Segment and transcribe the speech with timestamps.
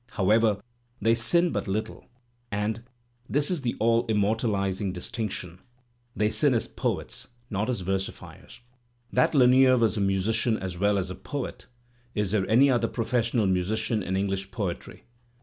[0.13, 0.59] However,
[0.99, 2.05] they sin but little
[2.51, 2.81] and—
[3.29, 5.59] this is the all immortalizing distinction—
[6.15, 8.61] they sin as poets, not as versifiers.
[9.13, 11.67] That Lanier was a musician as well as a poet
[12.15, 15.03] (is there any other professional musician in English poetry?)